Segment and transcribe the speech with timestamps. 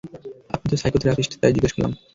[0.49, 1.91] আপনি তো সাইকোথেরাপিস্ট তাই জিজ্ঞেস করলাম।